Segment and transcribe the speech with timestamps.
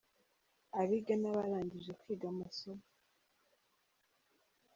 [0.81, 2.85] Abiga n’abarangije kwiga amasomo.